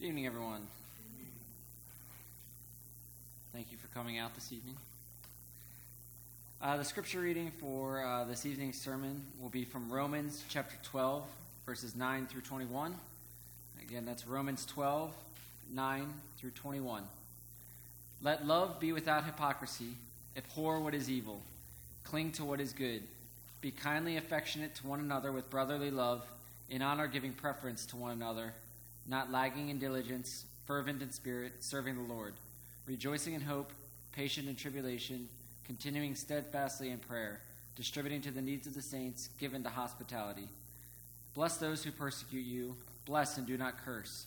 Good 0.00 0.06
evening, 0.06 0.26
everyone. 0.26 0.60
Thank 3.52 3.72
you 3.72 3.78
for 3.78 3.88
coming 3.88 4.16
out 4.16 4.32
this 4.36 4.52
evening. 4.52 4.76
Uh, 6.62 6.76
the 6.76 6.84
scripture 6.84 7.18
reading 7.18 7.50
for 7.60 8.04
uh, 8.04 8.22
this 8.22 8.46
evening's 8.46 8.80
sermon 8.80 9.20
will 9.40 9.48
be 9.48 9.64
from 9.64 9.90
Romans 9.90 10.44
chapter 10.48 10.76
12, 10.84 11.24
verses 11.66 11.96
9 11.96 12.26
through 12.26 12.42
21. 12.42 12.94
Again, 13.82 14.04
that's 14.04 14.24
Romans 14.24 14.64
12, 14.66 15.12
9 15.74 16.14
through 16.38 16.50
21. 16.50 17.02
Let 18.22 18.46
love 18.46 18.78
be 18.78 18.92
without 18.92 19.24
hypocrisy. 19.24 19.94
Abhor 20.36 20.78
what 20.78 20.94
is 20.94 21.10
evil. 21.10 21.40
Cling 22.04 22.30
to 22.32 22.44
what 22.44 22.60
is 22.60 22.72
good. 22.72 23.02
Be 23.60 23.72
kindly 23.72 24.16
affectionate 24.16 24.76
to 24.76 24.86
one 24.86 25.00
another 25.00 25.32
with 25.32 25.50
brotherly 25.50 25.90
love, 25.90 26.24
in 26.70 26.82
honor 26.82 27.08
giving 27.08 27.32
preference 27.32 27.84
to 27.86 27.96
one 27.96 28.12
another, 28.12 28.52
not 29.08 29.32
lagging 29.32 29.70
in 29.70 29.78
diligence, 29.78 30.44
fervent 30.66 31.02
in 31.02 31.10
spirit, 31.10 31.52
serving 31.60 31.96
the 31.96 32.12
Lord, 32.12 32.34
rejoicing 32.86 33.34
in 33.34 33.40
hope, 33.40 33.72
patient 34.12 34.48
in 34.48 34.54
tribulation, 34.54 35.28
continuing 35.64 36.14
steadfastly 36.14 36.90
in 36.90 36.98
prayer, 36.98 37.40
distributing 37.74 38.20
to 38.22 38.30
the 38.30 38.42
needs 38.42 38.66
of 38.66 38.74
the 38.74 38.82
saints, 38.82 39.30
given 39.38 39.62
to 39.62 39.70
hospitality. 39.70 40.48
Bless 41.34 41.56
those 41.56 41.82
who 41.82 41.90
persecute 41.90 42.44
you, 42.44 42.76
bless 43.06 43.38
and 43.38 43.46
do 43.46 43.56
not 43.56 43.84
curse. 43.84 44.26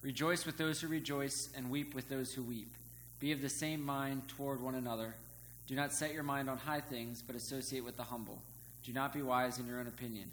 Rejoice 0.00 0.46
with 0.46 0.56
those 0.56 0.80
who 0.80 0.88
rejoice, 0.88 1.48
and 1.56 1.70
weep 1.70 1.94
with 1.94 2.08
those 2.08 2.32
who 2.32 2.42
weep. 2.42 2.72
Be 3.20 3.32
of 3.32 3.42
the 3.42 3.48
same 3.48 3.84
mind 3.84 4.26
toward 4.28 4.60
one 4.60 4.74
another. 4.74 5.14
Do 5.66 5.76
not 5.76 5.92
set 5.92 6.12
your 6.12 6.24
mind 6.24 6.50
on 6.50 6.58
high 6.58 6.80
things, 6.80 7.22
but 7.24 7.36
associate 7.36 7.84
with 7.84 7.96
the 7.96 8.02
humble. 8.02 8.42
Do 8.84 8.92
not 8.92 9.12
be 9.12 9.22
wise 9.22 9.58
in 9.58 9.66
your 9.66 9.78
own 9.78 9.86
opinion. 9.86 10.30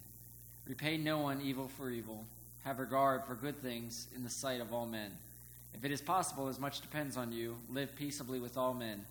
Repay 0.67 0.97
no 0.97 1.19
one 1.19 1.41
evil 1.41 1.67
for 1.67 1.91
evil. 1.91 2.25
Have 2.69 2.77
regard 2.77 3.25
for 3.25 3.33
good 3.33 3.63
things 3.63 4.05
in 4.15 4.23
the 4.23 4.29
sight 4.29 4.61
of 4.61 4.71
all 4.71 4.85
men. 4.85 5.09
If 5.73 5.83
it 5.83 5.91
is 5.91 6.03
possible, 6.03 6.49
as 6.49 6.59
much 6.59 6.81
depends 6.81 7.17
on 7.17 7.31
you, 7.31 7.55
live 7.67 7.95
peaceably 7.95 8.39
with 8.39 8.59
all 8.59 8.75
men. 8.75 9.01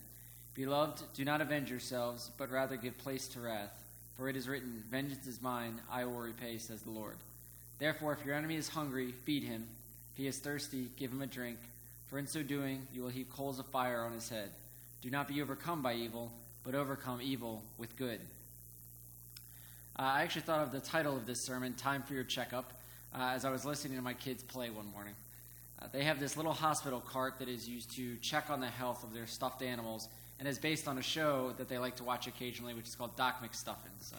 Beloved, 0.55 1.03
do 1.13 1.25
not 1.25 1.41
avenge 1.41 1.69
yourselves, 1.69 2.31
but 2.39 2.53
rather 2.53 2.77
give 2.77 2.97
place 2.99 3.27
to 3.27 3.41
wrath. 3.41 3.73
For 4.17 4.29
it 4.29 4.37
is 4.37 4.49
written, 4.49 4.85
Vengeance 4.89 5.27
is 5.27 5.43
mine, 5.43 5.81
I 5.91 6.05
will 6.05 6.21
repay, 6.21 6.59
says 6.59 6.83
the 6.83 6.93
Lord. 6.93 7.17
Therefore, 7.81 8.13
if 8.13 8.25
your 8.25 8.37
enemy 8.37 8.55
is 8.55 8.69
hungry, 8.69 9.11
feed 9.25 9.43
him. 9.43 9.67
If 10.13 10.19
he 10.19 10.29
is 10.29 10.39
thirsty, 10.39 10.87
give 10.97 11.11
him 11.11 11.23
a 11.23 11.27
drink. 11.27 11.59
For 12.07 12.21
in 12.21 12.29
so 12.29 12.45
doing, 12.45 12.87
you 12.95 13.03
will 13.03 13.09
heap 13.09 13.33
coals 13.33 13.59
of 13.59 13.67
fire 13.67 14.03
on 14.03 14.13
his 14.13 14.29
head. 14.29 14.51
Do 15.03 15.11
not 15.11 15.27
be 15.27 15.43
overcome 15.43 15.83
by 15.83 15.95
evil, 15.95 16.31
but 16.63 16.77
overcome 16.77 17.21
evil 17.21 17.65
with 17.77 17.97
good. 17.97 18.21
Uh, 19.99 20.03
I 20.03 20.23
actually 20.23 20.43
thought 20.43 20.63
of 20.63 20.71
the 20.71 20.79
title 20.79 21.17
of 21.17 21.27
this 21.27 21.45
sermon, 21.45 21.75
Time 21.75 22.05
for 22.05 22.15
Your 22.15 22.23
Checkup, 22.23 22.73
uh, 23.15 23.33
as 23.35 23.45
I 23.45 23.51
was 23.51 23.65
listening 23.65 23.97
to 23.97 24.03
my 24.03 24.15
kids 24.15 24.43
play 24.43 24.71
one 24.71 24.91
morning. 24.93 25.15
Uh, 25.81 25.87
they 25.93 26.05
have 26.05 26.19
this 26.19 26.37
little 26.37 26.53
hospital 26.53 27.01
cart 27.01 27.39
that 27.39 27.49
is 27.49 27.69
used 27.69 27.95
to 27.97 28.17
check 28.17 28.51
on 28.51 28.61
the 28.61 28.67
health 28.67 29.05
of 29.05 29.13
their 29.13 29.27
stuffed 29.27 29.63
animals 29.63 30.09
and 30.39 30.49
is 30.49 30.59
based 30.59 30.89
on 30.89 30.99
a 30.99 31.03
show 31.03 31.53
that 31.59 31.69
they 31.69 31.79
like 31.79 31.97
to 31.97 32.05
watch 32.05 32.27
occasionally, 32.27 32.75
which 32.75 32.87
is 32.87 32.95
called 32.95 33.17
Doc 33.17 33.43
McStuffins. 33.43 34.13
Uh, 34.13 34.19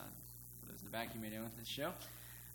those 0.70 0.80
in 0.80 0.86
the 0.86 0.92
back, 0.92 1.10
you 1.14 1.22
may 1.22 1.30
know 1.30 1.44
this 1.58 1.68
show. 1.68 1.92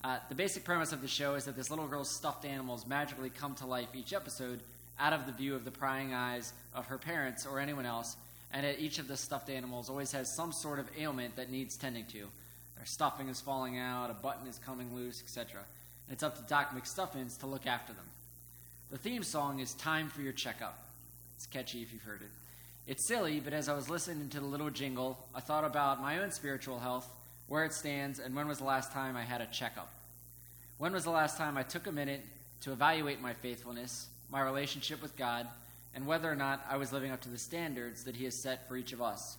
Uh, 0.03 0.19
the 0.29 0.35
basic 0.35 0.65
premise 0.65 0.93
of 0.93 1.01
the 1.01 1.09
show 1.09 1.35
is 1.35 1.45
that 1.45 1.57
this 1.57 1.71
little 1.71 1.87
girl's 1.87 2.11
stuffed 2.11 2.45
animals 2.45 2.87
magically 2.87 3.31
come 3.31 3.55
to 3.55 3.67
life 3.67 3.89
each 3.95 4.13
episode 4.13 4.61
out 4.99 5.13
of 5.13 5.27
the 5.27 5.33
view 5.33 5.55
of 5.55 5.65
the 5.65 5.71
prying 5.71 6.13
eyes 6.13 6.53
of 6.75 6.87
her 6.87 6.99
parents 6.99 7.47
or 7.47 7.59
anyone 7.59 7.87
else, 7.87 8.17
and 8.53 8.67
each 8.79 8.99
of 8.99 9.09
the 9.09 9.17
stuffed 9.17 9.49
animals 9.49 9.89
always 9.89 10.13
has 10.13 10.35
some 10.37 10.53
sort 10.53 10.79
of 10.79 10.87
ailment 10.99 11.37
that 11.37 11.51
needs 11.51 11.77
tending 11.77 12.05
to. 12.07 12.29
Their 12.77 12.85
stuffing 12.85 13.29
is 13.29 13.41
falling 13.41 13.79
out, 13.79 14.11
a 14.11 14.15
button 14.15 14.47
is 14.47 14.59
coming 14.59 14.95
loose, 14.95 15.23
etc. 15.23 15.63
It's 16.11 16.23
up 16.23 16.37
to 16.37 16.43
Doc 16.43 16.71
McStuffins 16.77 17.39
to 17.41 17.47
look 17.47 17.67
after 17.67 17.93
them. 17.93 18.05
The 18.91 18.99
theme 18.99 19.23
song 19.23 19.61
is 19.61 19.73
Time 19.75 20.09
for 20.09 20.21
Your 20.21 20.33
Checkup. 20.33 20.79
It's 21.37 21.47
catchy 21.47 21.83
if 21.83 21.93
you've 21.93 22.03
heard 22.03 22.21
it. 22.21 22.31
It's 22.87 23.09
silly, 23.09 23.41
but 23.41 23.55
as 23.55 23.69
I 23.69 23.75
was 23.75 23.89
listening 23.89 24.29
to 24.29 24.41
the 24.41 24.47
little 24.47 24.69
jingle, 24.69 25.19
I 25.35 25.41
thought 25.41 25.65
about 25.65 26.03
my 26.03 26.19
own 26.19 26.31
spiritual 26.31 26.79
health, 26.79 27.09
where 27.49 27.65
it 27.65 27.73
stands, 27.73 28.19
and 28.19 28.35
when 28.37 28.47
was 28.47 28.59
the 28.59 28.65
last 28.65 28.93
time 28.93 29.17
I 29.17 29.23
had 29.23 29.41
a 29.41 29.47
checkup. 29.47 29.91
When 30.77 30.93
was 30.93 31.05
the 31.05 31.11
last 31.11 31.39
time 31.39 31.57
I 31.57 31.63
took 31.63 31.87
a 31.87 31.93
minute 31.93 32.21
to 32.61 32.73
evaluate 32.73 33.23
my 33.23 33.33
faithfulness, 33.33 34.09
my 34.31 34.43
relationship 34.43 35.01
with 35.01 35.17
God, 35.17 35.47
and 35.95 36.07
whether 36.07 36.31
or 36.31 36.37
not 36.37 36.65
I 36.69 36.77
was 36.77 36.93
living 36.93 37.11
up 37.11 37.23
to 37.23 37.31
the 37.31 37.39
standards 37.39 38.05
that 38.05 38.17
He 38.17 38.25
has 38.25 38.43
set 38.43 38.69
for 38.69 38.77
each 38.77 38.93
of 38.93 39.01
us? 39.01 39.39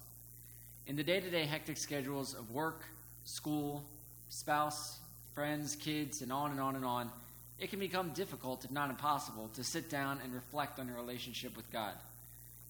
In 0.87 0.95
the 0.95 1.03
day 1.03 1.19
to 1.19 1.29
day 1.29 1.45
hectic 1.45 1.77
schedules 1.77 2.33
of 2.33 2.51
work, 2.51 2.81
school, 3.25 3.83
spouse, 4.29 4.97
friends, 5.35 5.75
kids, 5.75 6.21
and 6.21 6.31
on 6.31 6.51
and 6.51 6.59
on 6.59 6.75
and 6.75 6.85
on, 6.85 7.11
it 7.59 7.69
can 7.69 7.79
become 7.79 8.09
difficult, 8.09 8.65
if 8.65 8.71
not 8.71 8.89
impossible, 8.89 9.49
to 9.53 9.63
sit 9.63 9.89
down 9.89 10.19
and 10.23 10.33
reflect 10.33 10.79
on 10.79 10.87
your 10.87 10.95
relationship 10.95 11.55
with 11.55 11.71
God. 11.71 11.93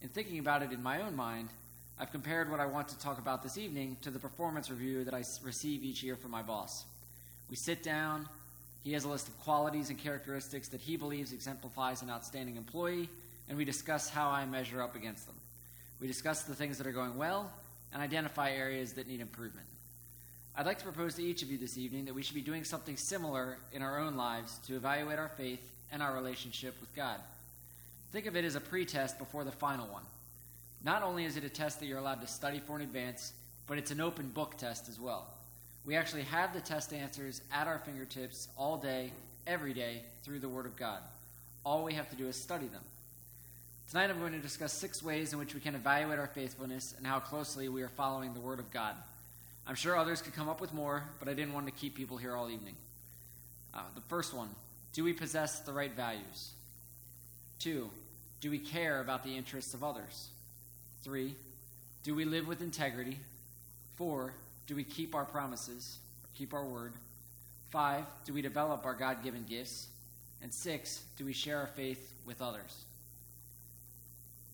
In 0.01 0.09
thinking 0.09 0.39
about 0.39 0.63
it 0.63 0.71
in 0.71 0.83
my 0.83 1.01
own 1.01 1.15
mind, 1.15 1.49
I've 1.99 2.11
compared 2.11 2.51
what 2.51 2.59
I 2.59 2.65
want 2.65 2.89
to 2.89 2.99
talk 2.99 3.19
about 3.19 3.41
this 3.41 3.57
evening 3.57 3.97
to 4.01 4.09
the 4.11 4.19
performance 4.19 4.69
review 4.69 5.05
that 5.05 5.13
I 5.13 5.23
receive 5.43 5.83
each 5.83 6.03
year 6.03 6.15
from 6.15 6.31
my 6.31 6.41
boss. 6.41 6.85
We 7.49 7.55
sit 7.55 7.83
down, 7.83 8.27
he 8.83 8.93
has 8.93 9.05
a 9.05 9.09
list 9.09 9.27
of 9.27 9.39
qualities 9.41 9.89
and 9.89 9.97
characteristics 9.97 10.67
that 10.69 10.81
he 10.81 10.97
believes 10.97 11.31
exemplifies 11.31 12.01
an 12.01 12.09
outstanding 12.09 12.57
employee, 12.57 13.09
and 13.47 13.57
we 13.57 13.63
discuss 13.63 14.09
how 14.09 14.29
I 14.29 14.45
measure 14.45 14.81
up 14.81 14.95
against 14.95 15.25
them. 15.25 15.35
We 16.01 16.07
discuss 16.07 16.43
the 16.43 16.55
things 16.55 16.77
that 16.79 16.87
are 16.87 16.91
going 16.91 17.15
well 17.15 17.51
and 17.93 18.01
identify 18.01 18.51
areas 18.51 18.93
that 18.93 19.07
need 19.07 19.21
improvement. 19.21 19.67
I'd 20.57 20.65
like 20.65 20.77
to 20.79 20.85
propose 20.85 21.15
to 21.15 21.23
each 21.23 21.43
of 21.43 21.51
you 21.51 21.57
this 21.57 21.77
evening 21.77 22.05
that 22.05 22.15
we 22.15 22.23
should 22.23 22.35
be 22.35 22.41
doing 22.41 22.63
something 22.63 22.95
similar 22.95 23.57
in 23.73 23.81
our 23.81 23.99
own 23.99 24.15
lives 24.15 24.57
to 24.67 24.77
evaluate 24.77 25.19
our 25.19 25.27
faith 25.27 25.59
and 25.91 26.01
our 26.01 26.13
relationship 26.13 26.79
with 26.79 26.95
God. 26.95 27.19
Think 28.13 28.25
of 28.25 28.37
it 28.37 28.45
as 28.45 28.55
a 28.55 28.61
pretest 28.61 29.19
before 29.19 29.43
the 29.43 29.51
final 29.51 29.85
one. 29.87 30.03
Not 30.81 31.03
only 31.03 31.25
is 31.25 31.35
it 31.35 31.43
a 31.43 31.49
test 31.49 31.81
that 31.81 31.87
you're 31.87 31.97
allowed 31.97 32.21
to 32.21 32.27
study 32.27 32.61
for 32.65 32.77
in 32.77 32.83
advance, 32.83 33.33
but 33.67 33.77
it's 33.77 33.91
an 33.91 33.99
open 33.99 34.29
book 34.29 34.55
test 34.57 34.87
as 34.87 34.97
well. 34.97 35.27
We 35.85 35.97
actually 35.97 36.21
have 36.23 36.53
the 36.53 36.61
test 36.61 36.93
answers 36.93 37.41
at 37.51 37.67
our 37.67 37.79
fingertips 37.79 38.47
all 38.57 38.77
day, 38.77 39.11
every 39.45 39.73
day, 39.73 40.03
through 40.23 40.39
the 40.39 40.47
Word 40.47 40.65
of 40.65 40.77
God. 40.77 40.99
All 41.65 41.83
we 41.83 41.95
have 41.95 42.09
to 42.11 42.15
do 42.15 42.27
is 42.27 42.37
study 42.37 42.67
them. 42.67 42.83
Tonight 43.89 44.09
I'm 44.09 44.19
going 44.19 44.31
to 44.31 44.39
discuss 44.39 44.71
six 44.71 45.03
ways 45.03 45.33
in 45.33 45.39
which 45.39 45.53
we 45.53 45.59
can 45.59 45.75
evaluate 45.75 46.17
our 46.17 46.27
faithfulness 46.27 46.93
and 46.97 47.05
how 47.05 47.19
closely 47.19 47.67
we 47.67 47.81
are 47.81 47.89
following 47.89 48.33
the 48.33 48.39
Word 48.39 48.59
of 48.59 48.71
God. 48.71 48.95
I'm 49.67 49.75
sure 49.75 49.97
others 49.97 50.21
could 50.21 50.35
come 50.35 50.47
up 50.47 50.61
with 50.61 50.73
more, 50.73 51.03
but 51.19 51.27
I 51.27 51.33
didn't 51.33 51.53
want 51.53 51.65
to 51.65 51.71
keep 51.71 51.95
people 51.95 52.17
here 52.17 52.35
all 52.35 52.49
evening. 52.49 52.75
Uh, 53.73 53.81
the 53.95 54.01
first 54.01 54.33
one 54.33 54.49
do 54.93 55.03
we 55.03 55.11
possess 55.11 55.59
the 55.59 55.73
right 55.73 55.93
values? 55.93 56.51
Two, 57.59 57.89
do 58.39 58.49
we 58.49 58.59
care 58.59 59.01
about 59.01 59.23
the 59.23 59.35
interests 59.35 59.73
of 59.73 59.83
others? 59.83 60.29
Three, 61.03 61.35
do 62.03 62.15
we 62.15 62.23
live 62.23 62.47
with 62.47 62.61
integrity? 62.61 63.19
Four, 63.95 64.33
do 64.67 64.75
we 64.75 64.83
keep 64.83 65.13
our 65.13 65.25
promises, 65.25 65.97
keep 66.35 66.53
our 66.53 66.63
word? 66.63 66.93
Five, 67.71 68.05
do 68.25 68.33
we 68.33 68.41
develop 68.41 68.85
our 68.85 68.93
God 68.93 69.23
given 69.23 69.45
gifts? 69.49 69.87
And 70.41 70.53
six, 70.53 71.03
do 71.17 71.25
we 71.25 71.33
share 71.33 71.59
our 71.59 71.67
faith 71.67 72.13
with 72.25 72.41
others? 72.41 72.85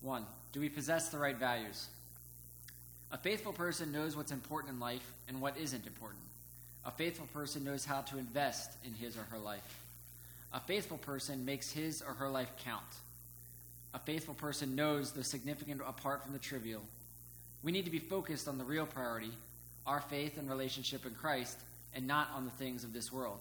One, 0.01 0.25
do 0.53 0.59
we 0.59 0.69
possess 0.69 1.09
the 1.09 1.19
right 1.19 1.37
values? 1.37 1.87
A 3.11 3.17
faithful 3.17 3.51
person 3.51 3.91
knows 3.91 4.15
what's 4.15 4.31
important 4.31 4.73
in 4.73 4.79
life 4.79 5.05
and 5.27 5.41
what 5.41 5.57
isn't 5.57 5.85
important. 5.85 6.21
A 6.85 6.91
faithful 6.91 7.27
person 7.33 7.63
knows 7.63 7.83
how 7.83 8.01
to 8.01 8.17
invest 8.17 8.71
in 8.85 8.93
his 8.93 9.17
or 9.17 9.23
her 9.23 9.37
life. 9.37 9.79
A 10.53 10.61
faithful 10.61 10.97
person 10.97 11.45
makes 11.45 11.71
his 11.71 12.01
or 12.01 12.13
her 12.13 12.29
life 12.29 12.51
count. 12.63 12.83
A 13.93 13.99
faithful 13.99 14.33
person 14.33 14.75
knows 14.75 15.11
the 15.11 15.23
significant 15.23 15.81
apart 15.85 16.23
from 16.23 16.31
the 16.31 16.39
trivial. 16.39 16.81
We 17.63 17.73
need 17.73 17.85
to 17.85 17.91
be 17.91 17.99
focused 17.99 18.47
on 18.47 18.57
the 18.57 18.63
real 18.63 18.85
priority, 18.85 19.31
our 19.85 19.99
faith 19.99 20.37
and 20.37 20.49
relationship 20.49 21.05
in 21.05 21.13
Christ, 21.13 21.57
and 21.93 22.07
not 22.07 22.29
on 22.33 22.45
the 22.45 22.51
things 22.51 22.85
of 22.85 22.93
this 22.93 23.11
world. 23.11 23.39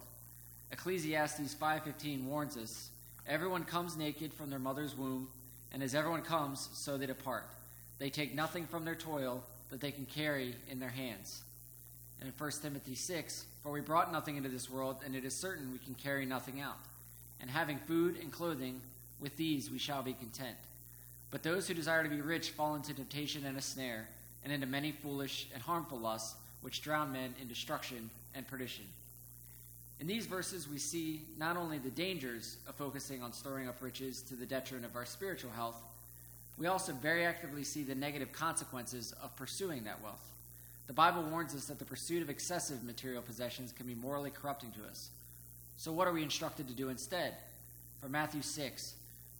Ecclesiastes 0.72 1.54
5:15 1.54 2.26
warns 2.26 2.56
us, 2.56 2.90
everyone 3.26 3.64
comes 3.64 3.96
naked 3.96 4.34
from 4.34 4.50
their 4.50 4.58
mother's 4.58 4.96
womb, 4.96 5.28
and 5.72 5.82
as 5.82 5.94
everyone 5.94 6.22
comes, 6.22 6.68
so 6.72 6.98
they 6.98 7.06
depart. 7.06 7.48
They 7.98 8.10
take 8.10 8.34
nothing 8.34 8.66
from 8.66 8.84
their 8.84 8.96
toil 8.96 9.44
that 9.70 9.80
they 9.80 9.90
can 9.90 10.06
carry 10.06 10.54
in 10.70 10.80
their 10.80 10.90
hands. 10.90 11.42
And 12.20 12.28
in 12.28 12.34
1 12.36 12.50
Timothy 12.62 12.94
6, 12.94 13.44
for 13.62 13.72
we 13.72 13.80
brought 13.80 14.12
nothing 14.12 14.36
into 14.36 14.48
this 14.48 14.68
world, 14.68 14.96
and 15.04 15.14
it 15.14 15.24
is 15.24 15.34
certain 15.34 15.72
we 15.72 15.78
can 15.78 15.94
carry 15.94 16.26
nothing 16.26 16.60
out. 16.60 16.78
And 17.40 17.50
having 17.50 17.78
food 17.78 18.18
and 18.20 18.30
clothing, 18.30 18.80
with 19.20 19.36
these 19.36 19.70
we 19.70 19.78
shall 19.78 20.02
be 20.02 20.12
content. 20.12 20.56
But 21.30 21.42
those 21.42 21.68
who 21.68 21.74
desire 21.74 22.02
to 22.02 22.08
be 22.08 22.20
rich 22.20 22.50
fall 22.50 22.74
into 22.74 22.92
temptation 22.92 23.46
and 23.46 23.56
a 23.56 23.62
snare, 23.62 24.08
and 24.44 24.52
into 24.52 24.66
many 24.66 24.92
foolish 24.92 25.46
and 25.54 25.62
harmful 25.62 25.98
lusts, 25.98 26.34
which 26.60 26.82
drown 26.82 27.12
men 27.12 27.34
in 27.40 27.48
destruction 27.48 28.10
and 28.34 28.46
perdition. 28.46 28.84
In 30.00 30.06
these 30.06 30.26
verses, 30.26 30.68
we 30.68 30.78
see 30.78 31.22
not 31.38 31.56
only 31.56 31.78
the 31.78 31.90
dangers 31.90 32.56
of 32.66 32.74
focusing 32.74 33.22
on 33.22 33.32
storing 33.32 33.68
up 33.68 33.82
riches 33.82 34.22
to 34.22 34.34
the 34.34 34.46
detriment 34.46 34.86
of 34.86 34.96
our 34.96 35.04
spiritual 35.04 35.50
health, 35.50 35.76
we 36.60 36.66
also 36.66 36.92
very 36.92 37.24
actively 37.24 37.64
see 37.64 37.82
the 37.82 37.94
negative 37.94 38.32
consequences 38.32 39.14
of 39.22 39.34
pursuing 39.34 39.84
that 39.84 40.02
wealth. 40.02 40.30
The 40.88 40.92
Bible 40.92 41.22
warns 41.22 41.54
us 41.54 41.64
that 41.64 41.78
the 41.78 41.86
pursuit 41.86 42.20
of 42.20 42.28
excessive 42.28 42.84
material 42.84 43.22
possessions 43.22 43.72
can 43.72 43.86
be 43.86 43.94
morally 43.94 44.30
corrupting 44.30 44.72
to 44.72 44.84
us. 44.86 45.08
So, 45.78 45.90
what 45.90 46.06
are 46.06 46.12
we 46.12 46.22
instructed 46.22 46.68
to 46.68 46.74
do 46.74 46.90
instead? 46.90 47.34
From 48.02 48.12
Matthew 48.12 48.42
6 48.42 48.94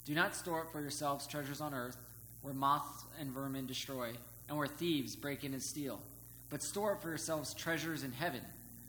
Do 0.07 0.15
not 0.15 0.35
store 0.35 0.61
up 0.61 0.73
for 0.73 0.81
yourselves 0.81 1.27
treasures 1.27 1.61
on 1.61 1.75
earth, 1.75 1.99
where 2.41 2.55
moths 2.55 3.05
and 3.21 3.31
vermin 3.31 3.67
destroy, 3.67 4.13
and 4.49 4.57
where 4.57 4.67
thieves 4.67 5.15
break 5.15 5.45
in 5.45 5.53
and 5.53 5.63
steal. 5.63 6.01
But 6.49 6.63
store 6.63 6.93
up 6.93 7.03
for 7.03 7.09
yourselves 7.09 7.53
treasures 7.53 8.03
in 8.03 8.13
heaven, 8.13 8.41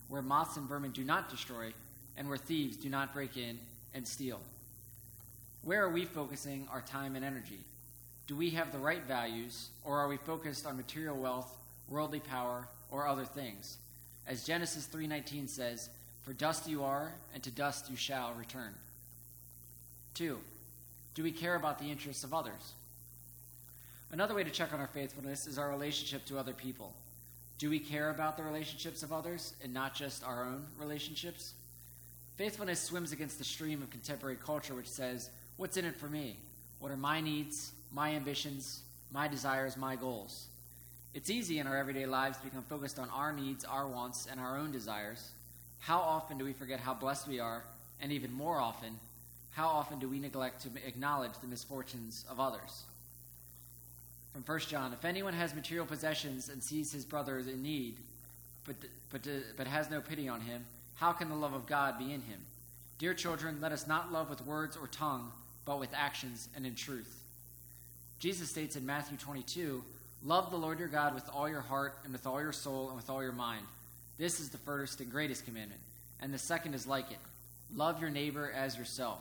where 0.08 0.22
moths 0.22 0.56
and 0.56 0.70
vermin 0.70 0.92
do 0.92 1.04
not 1.04 1.30
destroy, 1.30 1.74
and 2.16 2.30
where 2.30 2.38
thieves 2.38 2.78
do 2.78 2.88
not 2.88 3.14
break 3.14 3.36
in 3.36 3.60
and 3.94 4.08
steal. 4.08 4.40
Where 5.64 5.84
are 5.84 5.90
we 5.90 6.06
focusing 6.06 6.68
our 6.72 6.82
time 6.82 7.18
and 7.18 7.26
energy? 7.26 7.60
Do 8.32 8.38
we 8.38 8.52
have 8.52 8.72
the 8.72 8.78
right 8.78 9.04
values, 9.04 9.68
or 9.84 10.00
are 10.00 10.08
we 10.08 10.16
focused 10.16 10.66
on 10.66 10.78
material 10.78 11.18
wealth, 11.18 11.54
worldly 11.90 12.22
power, 12.22 12.66
or 12.90 13.06
other 13.06 13.26
things? 13.26 13.78
As 14.26 14.46
Genesis 14.46 14.86
3:19 14.86 15.50
says, 15.50 15.90
"For 16.22 16.32
dust 16.32 16.66
you 16.66 16.82
are, 16.82 17.14
and 17.34 17.44
to 17.44 17.52
dust 17.52 17.90
you 17.90 17.98
shall 17.98 18.34
return." 18.36 18.74
2. 20.14 20.42
Do 21.14 21.24
we 21.24 21.34
care 21.34 21.56
about 21.56 21.78
the 21.78 21.92
interests 21.92 22.24
of 22.24 22.34
others? 22.34 22.72
Another 24.12 24.34
way 24.34 24.46
to 24.46 24.50
check 24.50 24.72
on 24.72 24.80
our 24.80 24.88
faithfulness 24.88 25.46
is 25.46 25.58
our 25.58 25.70
relationship 25.70 26.24
to 26.28 26.40
other 26.40 26.54
people. 26.54 26.96
Do 27.58 27.70
we 27.70 27.82
care 27.82 28.10
about 28.12 28.38
the 28.38 28.44
relationships 28.44 29.04
of 29.04 29.12
others 29.12 29.56
and 29.62 29.74
not 29.74 29.94
just 29.94 30.24
our 30.24 30.46
own 30.46 30.68
relationships? 30.78 31.54
Faithfulness 32.38 32.82
swims 32.82 33.12
against 33.12 33.40
the 33.40 33.44
stream 33.44 33.82
of 33.82 33.90
contemporary 33.90 34.38
culture 34.38 34.74
which 34.74 34.90
says, 34.90 35.30
What's 35.58 35.76
in 35.76 35.84
it 35.84 35.98
for 35.98 36.08
me? 36.08 36.40
What 36.80 36.94
are 36.94 36.98
my 36.98 37.20
needs, 37.20 37.74
my 37.92 38.12
ambitions, 38.12 38.82
my 39.12 39.28
desires, 39.28 39.78
my 39.78 39.96
goals? 39.96 40.48
It's 41.14 41.30
easy 41.30 41.60
in 41.60 41.68
our 41.68 41.78
everyday 41.78 42.06
lives 42.06 42.38
to 42.38 42.46
become 42.46 42.64
focused 42.64 42.98
on 42.98 43.10
our 43.10 43.34
needs, 43.34 43.66
our 43.66 43.88
wants, 43.88 44.28
and 44.32 44.40
our 44.40 44.58
own 44.58 44.72
desires. 44.72 45.32
How 45.80 46.00
often 46.00 46.38
do 46.38 46.46
we 46.46 46.54
forget 46.54 46.80
how 46.80 46.94
blessed 46.94 47.28
we 47.28 47.40
are, 47.40 47.64
and 48.02 48.12
even 48.12 48.32
more 48.32 48.60
often, 48.60 48.98
how 49.52 49.68
often 49.68 50.00
do 50.00 50.08
we 50.08 50.20
neglect 50.20 50.62
to 50.62 50.70
acknowledge 50.88 51.34
the 51.42 51.48
misfortunes 51.48 52.24
of 52.30 52.40
others? 52.40 52.84
From 54.32 54.44
1 54.44 54.60
John 54.60 54.94
If 54.94 55.04
anyone 55.04 55.34
has 55.34 55.54
material 55.54 55.86
possessions 55.86 56.48
and 56.48 56.64
sees 56.64 56.94
his 56.94 57.04
brother 57.04 57.40
in 57.40 57.62
need, 57.62 57.98
but, 58.66 58.76
but, 59.12 59.28
uh, 59.28 59.42
but 59.58 59.68
has 59.68 59.90
no 59.90 60.00
pity 60.00 60.30
on 60.30 60.40
him, 60.40 60.66
how 60.96 61.12
can 61.12 61.30
the 61.30 61.36
love 61.36 61.54
of 61.54 61.66
God 61.66 61.98
be 61.98 62.06
in 62.06 62.22
him? 62.22 62.40
Dear 62.98 63.14
children, 63.14 63.58
let 63.60 63.72
us 63.72 63.88
not 63.88 64.14
love 64.14 64.30
with 64.30 64.46
words 64.46 64.78
or 64.78 64.88
tongue, 64.88 65.32
but 65.66 65.80
with 65.80 65.90
actions 65.94 66.48
and 66.56 66.66
in 66.66 66.76
truth. 66.76 67.21
Jesus 68.22 68.52
states 68.52 68.76
in 68.76 68.86
Matthew 68.86 69.18
22 69.18 69.84
Love 70.24 70.52
the 70.52 70.58
Lord 70.58 70.78
your 70.78 70.88
God 70.88 71.16
with 71.16 71.28
all 71.34 71.50
your 71.50 71.62
heart, 71.62 71.96
and 72.04 72.14
with 72.14 72.28
all 72.28 72.40
your 72.40 72.52
soul, 72.54 72.90
and 72.90 72.96
with 72.96 73.10
all 73.10 73.24
your 73.24 73.32
mind. 73.32 73.66
This 74.20 74.40
is 74.40 74.50
the 74.50 74.60
first 74.60 75.02
and 75.02 75.12
greatest 75.12 75.44
commandment. 75.46 75.82
And 76.22 76.32
the 76.32 76.38
second 76.38 76.76
is 76.76 76.86
like 76.86 77.10
it 77.10 77.18
love 77.76 78.00
your 78.00 78.12
neighbor 78.12 78.52
as 78.56 78.78
yourself. 78.78 79.20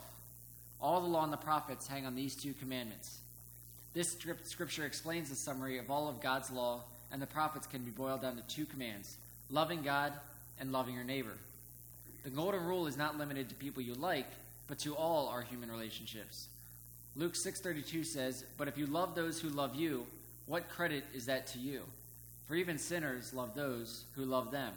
All 0.79 1.01
the 1.01 1.07
law 1.07 1.23
and 1.23 1.33
the 1.33 1.37
prophets 1.37 1.87
hang 1.87 2.05
on 2.05 2.15
these 2.15 2.35
two 2.35 2.53
commandments. 2.53 3.17
This 3.95 4.15
scripture 4.43 4.85
explains 4.85 5.29
the 5.29 5.35
summary 5.35 5.79
of 5.79 5.89
all 5.89 6.07
of 6.07 6.21
God's 6.21 6.51
law, 6.51 6.81
and 7.11 7.19
the 7.19 7.27
prophets 7.27 7.65
can 7.65 7.81
be 7.81 7.89
boiled 7.89 8.21
down 8.21 8.35
to 8.35 8.43
two 8.43 8.65
commands 8.65 9.17
loving 9.49 9.81
God 9.81 10.13
and 10.59 10.71
loving 10.71 10.93
your 10.93 11.03
neighbor. 11.03 11.33
The 12.23 12.29
golden 12.29 12.63
rule 12.63 12.85
is 12.85 12.97
not 12.97 13.17
limited 13.17 13.49
to 13.49 13.55
people 13.55 13.81
you 13.81 13.95
like, 13.95 14.27
but 14.67 14.77
to 14.79 14.95
all 14.95 15.27
our 15.29 15.41
human 15.41 15.71
relationships. 15.71 16.45
Luke 17.15 17.35
6:32 17.35 18.03
says, 18.03 18.45
"But 18.57 18.67
if 18.67 18.77
you 18.77 18.87
love 18.87 19.15
those 19.15 19.39
who 19.39 19.49
love 19.49 19.75
you, 19.75 20.07
what 20.45 20.69
credit 20.69 21.05
is 21.13 21.25
that 21.25 21.47
to 21.47 21.59
you? 21.59 21.85
For 22.47 22.55
even 22.55 22.77
sinners 22.77 23.33
love 23.33 23.53
those 23.55 24.05
who 24.13 24.25
love 24.25 24.51
them." 24.51 24.73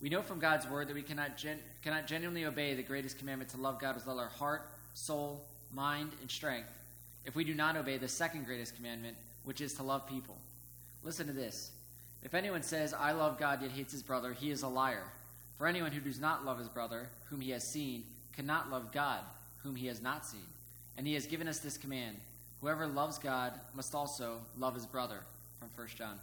We 0.00 0.08
know 0.08 0.22
from 0.22 0.38
God's 0.38 0.66
word 0.66 0.88
that 0.88 0.94
we 0.94 1.02
cannot 1.02 1.36
gen- 1.36 1.62
cannot 1.82 2.06
genuinely 2.06 2.44
obey 2.44 2.74
the 2.74 2.82
greatest 2.82 3.18
commandment 3.18 3.50
to 3.50 3.56
love 3.56 3.78
God 3.80 3.94
with 3.94 4.06
all 4.06 4.18
our 4.18 4.28
heart, 4.28 4.68
soul, 4.94 5.44
mind, 5.72 6.12
and 6.20 6.30
strength 6.30 6.70
if 7.28 7.36
we 7.36 7.44
do 7.44 7.54
not 7.54 7.76
obey 7.76 7.98
the 7.98 8.08
second 8.08 8.46
greatest 8.46 8.74
commandment, 8.74 9.14
which 9.44 9.60
is 9.60 9.74
to 9.74 9.82
love 9.82 10.06
people. 10.06 10.38
Listen 11.02 11.26
to 11.26 11.32
this. 11.34 11.70
If 12.22 12.32
anyone 12.34 12.62
says, 12.62 12.94
I 12.94 13.12
love 13.12 13.38
God 13.38 13.60
yet 13.60 13.70
hates 13.70 13.92
his 13.92 14.02
brother, 14.02 14.32
he 14.32 14.50
is 14.50 14.62
a 14.62 14.68
liar. 14.68 15.04
For 15.58 15.66
anyone 15.66 15.92
who 15.92 16.00
does 16.00 16.18
not 16.18 16.46
love 16.46 16.58
his 16.58 16.70
brother, 16.70 17.10
whom 17.26 17.42
he 17.42 17.50
has 17.50 17.70
seen, 17.70 18.04
cannot 18.34 18.70
love 18.70 18.92
God, 18.92 19.20
whom 19.58 19.76
he 19.76 19.88
has 19.88 20.00
not 20.00 20.24
seen. 20.24 20.46
And 20.98 21.06
he 21.06 21.14
has 21.14 21.26
given 21.26 21.48
us 21.48 21.60
this 21.60 21.78
command 21.78 22.16
Whoever 22.60 22.88
loves 22.88 23.18
God 23.18 23.52
must 23.72 23.94
also 23.94 24.38
love 24.58 24.74
his 24.74 24.84
brother. 24.84 25.20
From 25.60 25.70
1 25.76 25.88
John. 25.96 26.18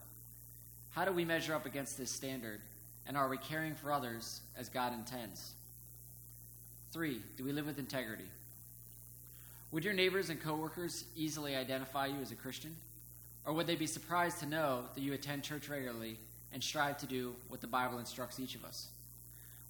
How 0.92 1.06
do 1.06 1.12
we 1.12 1.26
measure 1.26 1.56
up 1.56 1.66
against 1.66 1.98
this 1.98 2.12
standard? 2.12 2.60
And 3.08 3.18
are 3.18 3.30
we 3.30 3.38
caring 3.38 3.76
for 3.76 3.92
others 3.92 4.42
as 4.58 4.70
God 4.70 4.94
intends? 4.94 5.54
Three, 6.92 7.22
do 7.38 7.44
we 7.44 7.52
live 7.52 7.66
with 7.66 7.80
integrity? 7.80 8.26
Would 9.72 9.84
your 9.84 9.94
neighbors 9.94 10.30
and 10.30 10.42
coworkers 10.42 11.04
easily 11.16 11.56
identify 11.56 12.08
you 12.08 12.22
as 12.22 12.32
a 12.32 12.36
Christian? 12.36 12.76
Or 13.46 13.54
would 13.54 13.68
they 13.68 13.76
be 13.76 13.88
surprised 13.88 14.40
to 14.40 14.46
know 14.46 14.84
that 14.96 15.02
you 15.02 15.14
attend 15.14 15.44
church 15.44 15.70
regularly 15.70 16.18
and 16.54 16.64
strive 16.64 16.98
to 17.00 17.06
do 17.06 17.36
what 17.50 17.62
the 17.62 17.68
Bible 17.68 18.00
instructs 18.00 18.40
each 18.40 18.56
of 18.56 18.64
us? 18.64 18.88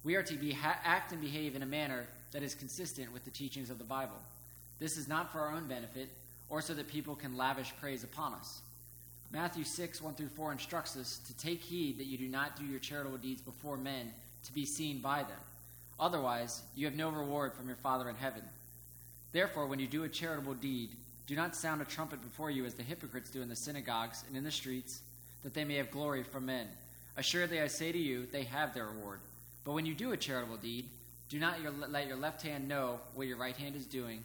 We 0.04 0.14
are 0.14 0.22
to 0.22 0.34
be 0.34 0.56
act 0.62 1.12
and 1.12 1.20
behave 1.20 1.56
in 1.56 1.62
a 1.62 1.66
manner 1.66 2.06
that 2.32 2.42
is 2.42 2.54
consistent 2.54 3.12
with 3.12 3.24
the 3.24 3.30
teachings 3.30 3.70
of 3.70 3.78
the 3.78 3.84
Bible. 3.84 4.16
This 4.78 4.96
is 4.96 5.08
not 5.08 5.32
for 5.32 5.40
our 5.40 5.52
own 5.52 5.66
benefit 5.66 6.08
or 6.48 6.60
so 6.60 6.74
that 6.74 6.88
people 6.88 7.14
can 7.14 7.36
lavish 7.36 7.72
praise 7.80 8.04
upon 8.04 8.34
us. 8.34 8.60
Matthew 9.32 9.64
6, 9.64 10.00
1 10.00 10.14
through 10.14 10.28
4 10.28 10.52
instructs 10.52 10.96
us 10.96 11.18
to 11.26 11.36
take 11.36 11.60
heed 11.60 11.98
that 11.98 12.06
you 12.06 12.16
do 12.16 12.28
not 12.28 12.56
do 12.56 12.64
your 12.64 12.78
charitable 12.78 13.18
deeds 13.18 13.42
before 13.42 13.76
men 13.76 14.12
to 14.44 14.52
be 14.52 14.64
seen 14.64 15.00
by 15.00 15.18
them. 15.22 15.38
Otherwise, 15.98 16.62
you 16.74 16.86
have 16.86 16.94
no 16.94 17.10
reward 17.10 17.52
from 17.54 17.66
your 17.66 17.76
Father 17.76 18.08
in 18.08 18.14
heaven. 18.16 18.42
Therefore, 19.32 19.66
when 19.66 19.80
you 19.80 19.86
do 19.86 20.04
a 20.04 20.08
charitable 20.08 20.54
deed, 20.54 20.90
do 21.26 21.34
not 21.34 21.56
sound 21.56 21.82
a 21.82 21.84
trumpet 21.84 22.22
before 22.22 22.50
you 22.50 22.64
as 22.64 22.74
the 22.74 22.84
hypocrites 22.84 23.30
do 23.30 23.42
in 23.42 23.48
the 23.48 23.56
synagogues 23.56 24.22
and 24.28 24.36
in 24.36 24.44
the 24.44 24.50
streets, 24.50 25.00
that 25.42 25.54
they 25.54 25.64
may 25.64 25.74
have 25.74 25.90
glory 25.90 26.22
from 26.22 26.46
men. 26.46 26.68
Assuredly, 27.16 27.60
I 27.60 27.66
say 27.66 27.90
to 27.90 27.98
you, 27.98 28.26
they 28.30 28.44
have 28.44 28.74
their 28.74 28.86
reward. 28.86 29.18
But 29.64 29.72
when 29.72 29.86
you 29.86 29.94
do 29.94 30.12
a 30.12 30.16
charitable 30.16 30.58
deed, 30.58 30.86
do 31.28 31.40
not 31.40 31.58
let 31.90 32.06
your 32.06 32.16
left 32.16 32.42
hand 32.42 32.68
know 32.68 33.00
what 33.14 33.26
your 33.26 33.38
right 33.38 33.56
hand 33.56 33.74
is 33.74 33.86
doing, 33.86 34.22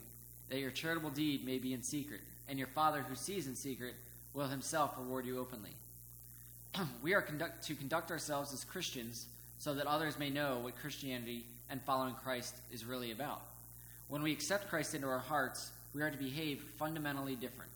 that 0.52 0.60
your 0.60 0.70
charitable 0.70 1.10
deed 1.10 1.46
may 1.46 1.58
be 1.58 1.74
in 1.74 1.82
secret, 1.82 2.20
and 2.50 2.60
your 2.60 2.68
Father 2.68 3.02
who 3.08 3.16
sees 3.16 3.48
in 3.48 3.56
secret 3.56 3.96
will 4.34 4.48
himself 4.48 4.94
reward 4.98 5.26
you 5.26 5.40
openly. 5.40 5.72
we 7.02 7.14
are 7.14 7.22
conduct, 7.22 7.64
to 7.66 7.74
conduct 7.74 8.12
ourselves 8.12 8.54
as 8.54 8.66
Christians 8.66 9.28
so 9.60 9.74
that 9.74 9.88
others 9.88 10.20
may 10.20 10.30
know 10.30 10.60
what 10.60 10.78
Christianity 10.78 11.46
and 11.70 11.82
following 11.82 12.16
Christ 12.16 12.54
is 12.70 12.84
really 12.84 13.12
about. 13.12 13.42
When 14.10 14.22
we 14.22 14.34
accept 14.34 14.70
Christ 14.70 14.94
into 14.94 15.08
our 15.08 15.20
hearts, 15.20 15.72
we 15.96 16.02
are 16.02 16.12
to 16.12 16.18
behave 16.18 16.62
fundamentally 16.78 17.36
different. 17.36 17.72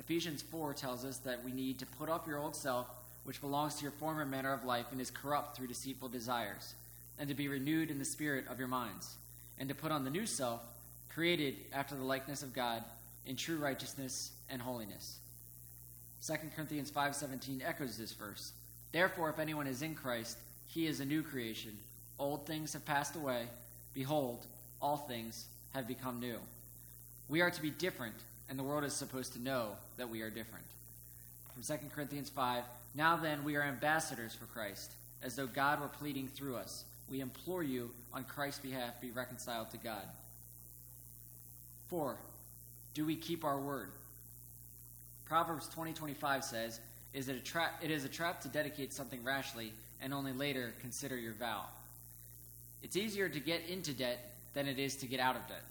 Ephesians 0.00 0.40
4 0.40 0.72
tells 0.72 1.04
us 1.04 1.18
that 1.18 1.44
we 1.44 1.52
need 1.52 1.78
to 1.80 1.86
put 1.86 2.08
off 2.08 2.26
your 2.26 2.38
old 2.38 2.56
self, 2.56 2.86
which 3.24 3.42
belongs 3.42 3.74
to 3.74 3.82
your 3.82 3.92
former 3.92 4.24
manner 4.24 4.54
of 4.54 4.64
life 4.64 4.86
and 4.90 5.02
is 5.02 5.10
corrupt 5.10 5.54
through 5.54 5.66
deceitful 5.66 6.08
desires, 6.08 6.74
and 7.18 7.28
to 7.28 7.34
be 7.34 7.48
renewed 7.48 7.90
in 7.90 7.98
the 7.98 8.04
spirit 8.06 8.46
of 8.48 8.58
your 8.58 8.68
minds, 8.68 9.16
and 9.58 9.68
to 9.68 9.74
put 9.74 9.92
on 9.92 10.04
the 10.04 10.10
new 10.10 10.24
self, 10.24 10.62
created 11.16 11.56
after 11.72 11.94
the 11.94 12.04
likeness 12.04 12.42
of 12.42 12.52
God, 12.52 12.84
in 13.24 13.36
true 13.36 13.56
righteousness 13.56 14.32
and 14.50 14.60
holiness. 14.60 15.16
2 16.20 16.34
Corinthians 16.54 16.90
5:17 16.90 17.62
echoes 17.62 17.96
this 17.96 18.12
verse. 18.12 18.52
Therefore 18.92 19.30
if 19.30 19.38
anyone 19.38 19.66
is 19.66 19.80
in 19.80 19.94
Christ, 19.94 20.36
he 20.66 20.86
is 20.86 21.00
a 21.00 21.06
new 21.06 21.22
creation. 21.22 21.78
Old 22.18 22.46
things 22.46 22.74
have 22.74 22.84
passed 22.84 23.16
away; 23.16 23.48
behold, 23.94 24.46
all 24.82 24.98
things 24.98 25.46
have 25.72 25.88
become 25.88 26.20
new. 26.20 26.38
We 27.30 27.40
are 27.40 27.50
to 27.50 27.62
be 27.62 27.70
different, 27.70 28.16
and 28.50 28.58
the 28.58 28.62
world 28.62 28.84
is 28.84 28.92
supposed 28.92 29.32
to 29.32 29.42
know 29.42 29.70
that 29.96 30.10
we 30.10 30.20
are 30.20 30.28
different. 30.28 30.66
From 31.54 31.62
2 31.62 31.88
Corinthians 31.94 32.28
5 32.28 32.62
Now 32.94 33.16
then, 33.16 33.42
we 33.42 33.56
are 33.56 33.62
ambassadors 33.62 34.34
for 34.34 34.44
Christ, 34.44 34.92
as 35.22 35.34
though 35.34 35.46
God 35.46 35.80
were 35.80 35.88
pleading 35.88 36.28
through 36.28 36.56
us. 36.56 36.84
We 37.08 37.20
implore 37.20 37.62
you, 37.62 37.94
on 38.12 38.24
Christ's 38.24 38.60
behalf, 38.60 39.00
be 39.00 39.12
reconciled 39.12 39.70
to 39.70 39.78
God. 39.78 40.06
4. 41.88 42.16
Do 42.94 43.04
we 43.04 43.16
keep 43.16 43.44
our 43.44 43.58
word? 43.58 43.90
Proverbs 45.26 45.68
20 45.68 45.92
25 45.92 46.44
says, 46.44 46.80
is 47.12 47.28
it, 47.28 47.36
a 47.36 47.40
tra- 47.40 47.72
it 47.82 47.90
is 47.90 48.04
a 48.04 48.08
trap 48.08 48.40
to 48.42 48.48
dedicate 48.48 48.92
something 48.92 49.22
rashly 49.24 49.72
and 50.00 50.12
only 50.12 50.32
later 50.32 50.74
consider 50.80 51.16
your 51.16 51.32
vow. 51.32 51.62
It's 52.82 52.96
easier 52.96 53.28
to 53.28 53.40
get 53.40 53.62
into 53.68 53.92
debt 53.92 54.34
than 54.54 54.68
it 54.68 54.78
is 54.78 54.96
to 54.96 55.06
get 55.06 55.20
out 55.20 55.36
of 55.36 55.46
debt. 55.48 55.64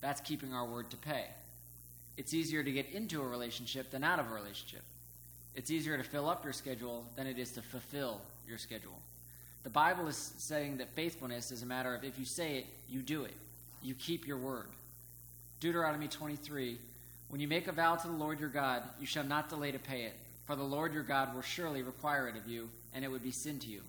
That's 0.00 0.20
keeping 0.20 0.52
our 0.52 0.64
word 0.64 0.90
to 0.90 0.96
pay. 0.96 1.24
It's 2.16 2.34
easier 2.34 2.62
to 2.62 2.70
get 2.70 2.90
into 2.90 3.22
a 3.22 3.26
relationship 3.26 3.90
than 3.90 4.04
out 4.04 4.18
of 4.18 4.30
a 4.30 4.34
relationship. 4.34 4.82
It's 5.54 5.70
easier 5.70 5.96
to 5.96 6.04
fill 6.04 6.28
up 6.28 6.44
your 6.44 6.52
schedule 6.52 7.04
than 7.16 7.26
it 7.26 7.38
is 7.38 7.52
to 7.52 7.62
fulfill 7.62 8.20
your 8.46 8.58
schedule. 8.58 8.98
The 9.64 9.70
Bible 9.70 10.08
is 10.08 10.34
saying 10.38 10.78
that 10.78 10.94
faithfulness 10.94 11.50
is 11.52 11.62
a 11.62 11.66
matter 11.66 11.94
of 11.94 12.04
if 12.04 12.18
you 12.18 12.24
say 12.24 12.58
it, 12.58 12.66
you 12.88 13.00
do 13.00 13.24
it. 13.24 13.34
You 13.82 13.94
keep 13.94 14.26
your 14.26 14.36
word. 14.36 14.66
Deuteronomy 15.62 16.08
23 16.08 16.76
When 17.28 17.40
you 17.40 17.46
make 17.46 17.68
a 17.68 17.72
vow 17.72 17.94
to 17.94 18.08
the 18.08 18.12
Lord 18.12 18.40
your 18.40 18.48
God, 18.48 18.82
you 18.98 19.06
shall 19.06 19.22
not 19.22 19.48
delay 19.48 19.70
to 19.70 19.78
pay 19.78 20.02
it, 20.02 20.14
for 20.44 20.56
the 20.56 20.62
Lord 20.64 20.92
your 20.92 21.04
God 21.04 21.32
will 21.32 21.42
surely 21.42 21.82
require 21.82 22.26
it 22.26 22.36
of 22.36 22.48
you, 22.48 22.68
and 22.92 23.04
it 23.04 23.08
would 23.08 23.22
be 23.22 23.30
sin 23.30 23.60
to 23.60 23.68
you. 23.68 23.82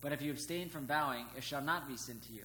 But 0.00 0.10
if 0.10 0.20
you 0.22 0.32
abstain 0.32 0.68
from 0.70 0.88
vowing, 0.88 1.24
it 1.36 1.44
shall 1.44 1.60
not 1.60 1.88
be 1.88 1.96
sin 1.96 2.18
to 2.26 2.32
you. 2.32 2.42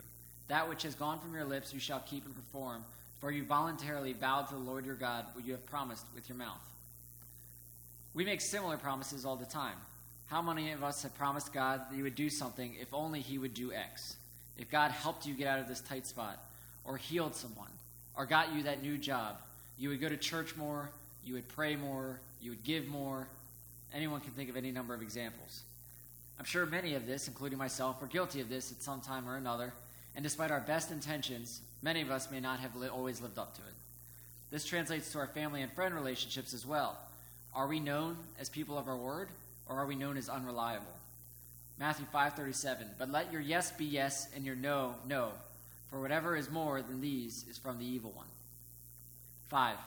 That 0.49 0.69
which 0.69 0.83
has 0.83 0.93
gone 0.93 1.19
from 1.19 1.33
your 1.33 1.45
lips 1.45 1.73
you 1.73 1.79
shall 1.79 2.01
keep 2.01 2.27
and 2.27 2.35
perform, 2.35 2.85
for 3.19 3.31
you 3.31 3.43
voluntarily 3.43 4.13
vowed 4.13 4.49
to 4.49 4.53
the 4.53 4.59
Lord 4.59 4.85
your 4.85 4.93
God 4.93 5.25
what 5.33 5.47
you 5.47 5.53
have 5.53 5.65
promised 5.65 6.05
with 6.13 6.29
your 6.29 6.37
mouth. 6.37 6.61
We 8.13 8.23
make 8.23 8.39
similar 8.39 8.77
promises 8.77 9.25
all 9.25 9.35
the 9.35 9.45
time. 9.45 9.77
How 10.27 10.43
many 10.43 10.73
of 10.73 10.83
us 10.83 11.01
have 11.01 11.17
promised 11.17 11.51
God 11.51 11.81
that 11.89 11.97
you 11.97 12.03
would 12.03 12.13
do 12.13 12.29
something 12.29 12.75
if 12.79 12.93
only 12.93 13.21
He 13.21 13.39
would 13.39 13.55
do 13.55 13.73
X? 13.73 14.15
If 14.59 14.69
God 14.69 14.91
helped 14.91 15.25
you 15.25 15.33
get 15.33 15.47
out 15.47 15.59
of 15.59 15.67
this 15.67 15.81
tight 15.81 16.05
spot, 16.05 16.37
or 16.83 16.97
healed 16.97 17.33
someone, 17.33 17.71
or 18.17 18.25
got 18.25 18.53
you 18.53 18.63
that 18.63 18.81
new 18.81 18.97
job, 18.97 19.37
you 19.77 19.89
would 19.89 20.01
go 20.01 20.09
to 20.09 20.17
church 20.17 20.55
more, 20.55 20.89
you 21.25 21.33
would 21.33 21.47
pray 21.49 21.75
more, 21.75 22.19
you 22.41 22.51
would 22.51 22.63
give 22.63 22.87
more. 22.87 23.27
Anyone 23.93 24.21
can 24.21 24.31
think 24.31 24.49
of 24.49 24.57
any 24.57 24.71
number 24.71 24.93
of 24.93 25.01
examples. 25.01 25.61
I'm 26.37 26.45
sure 26.45 26.65
many 26.65 26.95
of 26.95 27.05
this, 27.05 27.27
including 27.27 27.57
myself, 27.57 28.01
are 28.01 28.07
guilty 28.07 28.41
of 28.41 28.49
this 28.49 28.71
at 28.71 28.81
some 28.81 29.01
time 29.01 29.27
or 29.27 29.37
another, 29.37 29.73
and 30.15 30.23
despite 30.23 30.51
our 30.51 30.59
best 30.59 30.91
intentions, 30.91 31.61
many 31.81 32.01
of 32.01 32.11
us 32.11 32.29
may 32.29 32.39
not 32.39 32.59
have 32.59 32.75
li- 32.75 32.87
always 32.87 33.21
lived 33.21 33.37
up 33.37 33.55
to 33.55 33.61
it. 33.61 33.73
This 34.51 34.65
translates 34.65 35.11
to 35.11 35.19
our 35.19 35.27
family 35.27 35.61
and 35.61 35.71
friend 35.71 35.93
relationships 35.95 36.53
as 36.53 36.65
well. 36.65 36.97
Are 37.53 37.67
we 37.67 37.79
known 37.79 38.17
as 38.39 38.49
people 38.49 38.77
of 38.77 38.87
our 38.87 38.97
word, 38.97 39.29
or 39.67 39.77
are 39.77 39.85
we 39.85 39.95
known 39.95 40.17
as 40.17 40.29
unreliable? 40.29 40.85
Matthew 41.79 42.05
5:37 42.13 42.95
But 42.97 43.09
let 43.09 43.31
your 43.31 43.41
yes 43.41 43.71
be 43.71 43.85
yes 43.85 44.27
and 44.35 44.45
your 44.45 44.55
no 44.55 44.95
no 45.05 45.31
for 45.95 46.01
whatever 46.01 46.35
is 46.35 46.51
more 46.51 46.81
than 46.81 46.99
these 46.99 47.45
is 47.49 47.57
from 47.57 47.79
the 47.79 47.85
evil 47.85 48.11
one. 48.11 48.27
5 49.47 49.77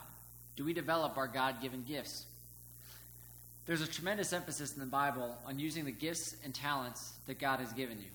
Do 0.56 0.64
we 0.64 0.72
develop 0.72 1.18
our 1.18 1.26
God-given 1.26 1.84
gifts? 1.86 2.24
There's 3.66 3.82
a 3.82 3.86
tremendous 3.86 4.32
emphasis 4.32 4.72
in 4.72 4.80
the 4.80 4.86
Bible 4.86 5.36
on 5.44 5.58
using 5.58 5.84
the 5.84 5.92
gifts 5.92 6.34
and 6.42 6.54
talents 6.54 7.12
that 7.26 7.38
God 7.38 7.60
has 7.60 7.74
given 7.74 7.98
you. 7.98 8.08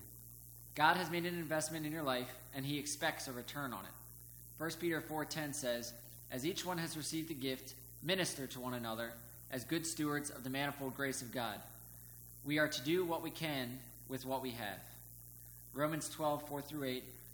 God 0.74 0.96
has 0.96 1.08
made 1.08 1.24
an 1.24 1.38
investment 1.38 1.86
in 1.86 1.92
your 1.92 2.02
life 2.02 2.34
and 2.52 2.66
he 2.66 2.80
expects 2.80 3.28
a 3.28 3.32
return 3.32 3.72
on 3.72 3.84
it. 3.84 3.92
1 4.58 4.80
Peter 4.80 5.00
4:10 5.00 5.54
says, 5.54 5.92
"As 6.32 6.44
each 6.44 6.64
one 6.64 6.78
has 6.78 6.96
received 6.96 7.30
a 7.30 7.34
gift, 7.34 7.74
minister 8.02 8.48
to 8.48 8.58
one 8.58 8.74
another 8.74 9.12
as 9.52 9.62
good 9.62 9.86
stewards 9.86 10.30
of 10.30 10.42
the 10.42 10.50
manifold 10.50 10.96
grace 10.96 11.22
of 11.22 11.30
God." 11.30 11.62
We 12.42 12.58
are 12.58 12.66
to 12.66 12.82
do 12.82 13.04
what 13.04 13.22
we 13.22 13.30
can 13.30 13.78
with 14.08 14.26
what 14.26 14.42
we 14.42 14.50
have. 14.50 14.80
Romans 15.72 16.08
12:4 16.08 16.60
through 16.60 16.82
8. 16.88 17.04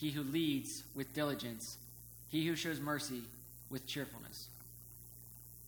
he 0.00 0.10
who 0.10 0.22
leads 0.22 0.82
with 0.94 1.12
diligence, 1.12 1.76
he 2.28 2.46
who 2.46 2.56
shows 2.56 2.80
mercy 2.80 3.20
with 3.68 3.86
cheerfulness. 3.86 4.48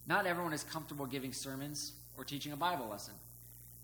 Not 0.06 0.26
everyone 0.26 0.54
is 0.54 0.64
comfortable 0.64 1.04
giving 1.04 1.34
sermons 1.34 1.92
or 2.16 2.24
teaching 2.24 2.52
a 2.52 2.56
Bible 2.56 2.88
lesson. 2.88 3.12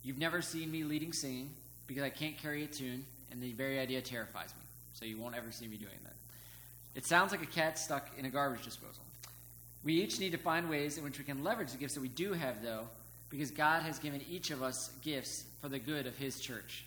You've 0.03 0.17
never 0.17 0.41
seen 0.41 0.71
me 0.73 0.85
leading 0.85 1.13
singing 1.13 1.51
because 1.87 2.03
I 2.03 2.09
can't 2.09 2.37
carry 2.39 2.65
a 2.65 2.67
tune, 2.67 3.05
and 3.31 3.43
the 3.43 3.53
very 3.53 3.79
idea 3.79 4.01
terrifies 4.01 4.55
me. 4.59 4.65
So 4.95 5.05
you 5.05 5.19
won't 5.19 5.37
ever 5.37 5.53
see 5.53 5.67
me 5.67 5.77
doing 5.77 5.99
that. 6.05 6.15
It 6.95 7.05
sounds 7.05 7.31
like 7.31 7.43
a 7.43 7.47
cat 7.47 7.79
stuck 7.79 8.09
in 8.17 8.25
a 8.25 8.31
garbage 8.31 8.65
disposal. 8.65 9.03
We 9.85 9.93
each 9.93 10.19
need 10.19 10.33
to 10.33 10.39
find 10.39 10.71
ways 10.71 10.97
in 10.97 11.05
which 11.05 11.19
we 11.19 11.25
can 11.25 11.45
leverage 11.45 11.73
the 11.73 11.79
gifts 11.79 11.95
that 11.95 12.01
we 12.01 12.09
do 12.09 12.33
have, 12.33 12.63
though, 12.63 12.89
because 13.29 13.51
God 13.51 13.83
has 13.83 13.99
given 13.99 14.23
each 14.31 14.51
of 14.51 14.63
us 14.63 14.91
gifts 15.03 15.45
for 15.61 15.69
the 15.69 15.79
good 15.79 16.07
of 16.07 16.17
His 16.17 16.41
church. 16.41 16.87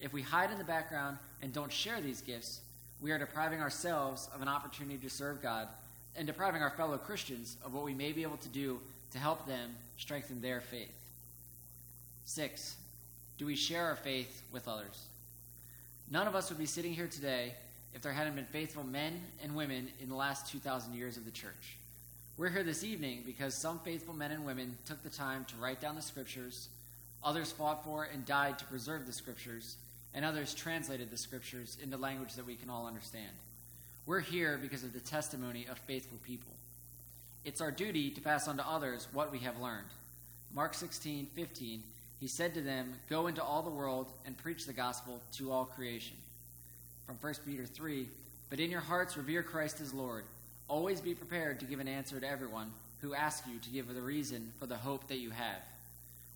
If 0.00 0.12
we 0.12 0.22
hide 0.22 0.52
in 0.52 0.58
the 0.58 0.64
background 0.64 1.18
and 1.42 1.52
don't 1.52 1.72
share 1.72 2.00
these 2.00 2.20
gifts, 2.20 2.60
we 3.00 3.12
are 3.12 3.18
depriving 3.18 3.60
ourselves 3.60 4.28
of 4.34 4.42
an 4.42 4.48
opportunity 4.48 4.98
to 4.98 5.10
serve 5.10 5.42
God 5.42 5.68
and 6.16 6.26
depriving 6.26 6.62
our 6.62 6.70
fellow 6.70 6.98
Christians 6.98 7.56
of 7.64 7.72
what 7.72 7.84
we 7.84 7.94
may 7.94 8.12
be 8.12 8.22
able 8.22 8.36
to 8.38 8.48
do 8.48 8.80
to 9.12 9.18
help 9.18 9.46
them 9.46 9.70
strengthen 9.96 10.40
their 10.40 10.60
faith. 10.60 10.94
Six, 12.24 12.76
do 13.38 13.46
we 13.46 13.56
share 13.56 13.86
our 13.86 13.96
faith 13.96 14.42
with 14.52 14.68
others? 14.68 15.06
None 16.10 16.26
of 16.26 16.34
us 16.34 16.50
would 16.50 16.58
be 16.58 16.66
sitting 16.66 16.92
here 16.92 17.06
today 17.06 17.54
if 17.94 18.02
there 18.02 18.12
hadn't 18.12 18.36
been 18.36 18.44
faithful 18.44 18.84
men 18.84 19.20
and 19.42 19.54
women 19.54 19.88
in 20.00 20.08
the 20.08 20.14
last 20.14 20.50
2,000 20.50 20.94
years 20.94 21.16
of 21.16 21.24
the 21.24 21.30
church. 21.30 21.76
We're 22.36 22.48
here 22.48 22.62
this 22.62 22.84
evening 22.84 23.22
because 23.26 23.54
some 23.54 23.78
faithful 23.80 24.14
men 24.14 24.30
and 24.30 24.44
women 24.44 24.76
took 24.86 25.02
the 25.02 25.10
time 25.10 25.44
to 25.46 25.56
write 25.56 25.80
down 25.80 25.96
the 25.96 26.02
scriptures, 26.02 26.68
others 27.22 27.52
fought 27.52 27.84
for 27.84 28.04
and 28.04 28.24
died 28.24 28.58
to 28.58 28.64
preserve 28.66 29.06
the 29.06 29.12
scriptures, 29.12 29.76
and 30.14 30.24
others 30.24 30.54
translated 30.54 31.10
the 31.10 31.16
scriptures 31.16 31.76
into 31.82 31.96
language 31.96 32.34
that 32.34 32.46
we 32.46 32.56
can 32.56 32.70
all 32.70 32.86
understand. 32.86 33.30
We're 34.06 34.20
here 34.20 34.58
because 34.60 34.82
of 34.82 34.92
the 34.92 35.00
testimony 35.00 35.66
of 35.70 35.78
faithful 35.78 36.18
people. 36.26 36.52
It's 37.44 37.60
our 37.60 37.70
duty 37.70 38.10
to 38.10 38.20
pass 38.20 38.48
on 38.48 38.56
to 38.56 38.68
others 38.68 39.06
what 39.12 39.32
we 39.32 39.38
have 39.40 39.60
learned. 39.60 39.86
Mark 40.54 40.74
16, 40.74 41.26
15, 41.34 41.82
he 42.18 42.28
said 42.28 42.54
to 42.54 42.60
them, 42.60 42.92
Go 43.08 43.28
into 43.28 43.42
all 43.42 43.62
the 43.62 43.70
world 43.70 44.10
and 44.26 44.36
preach 44.36 44.66
the 44.66 44.72
gospel 44.72 45.20
to 45.36 45.52
all 45.52 45.64
creation. 45.64 46.16
From 47.06 47.16
1 47.20 47.34
Peter 47.46 47.64
3, 47.64 48.08
But 48.50 48.60
in 48.60 48.70
your 48.70 48.80
hearts 48.80 49.16
revere 49.16 49.42
Christ 49.42 49.80
as 49.80 49.94
Lord. 49.94 50.24
Always 50.68 51.00
be 51.00 51.14
prepared 51.14 51.60
to 51.60 51.66
give 51.66 51.80
an 51.80 51.88
answer 51.88 52.20
to 52.20 52.28
everyone 52.28 52.72
who 53.00 53.14
asks 53.14 53.48
you 53.48 53.58
to 53.58 53.70
give 53.70 53.92
the 53.92 54.02
reason 54.02 54.52
for 54.58 54.66
the 54.66 54.76
hope 54.76 55.08
that 55.08 55.18
you 55.18 55.30
have. 55.30 55.62